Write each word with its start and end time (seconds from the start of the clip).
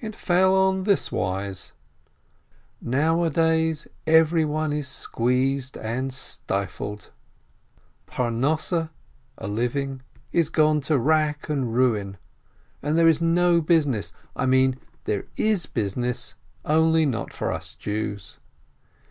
It 0.00 0.14
fell 0.14 0.54
on 0.54 0.82
this 0.82 1.10
wise: 1.10 1.72
Nowadays 2.82 3.88
everyone 4.06 4.70
is 4.70 4.86
squeezed 4.86 5.78
and 5.78 6.12
stifled; 6.12 7.10
Parnosseh 8.06 8.90
is 10.30 10.50
gone 10.50 10.82
to 10.82 10.98
wrack 10.98 11.48
and 11.48 11.74
ruin, 11.74 12.18
and 12.82 12.98
there 12.98 13.08
is 13.08 13.22
no 13.22 13.62
business— 13.62 14.12
I 14.36 14.44
mean, 14.44 14.78
there 15.04 15.24
is 15.38 15.64
business, 15.64 16.34
only 16.66 17.06
not 17.06 17.32
for 17.32 17.50
us 17.50 17.74
Jews. 17.74 18.36